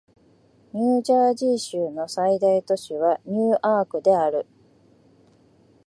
[0.73, 4.47] ニュージャージー州の最大都市はニューアークである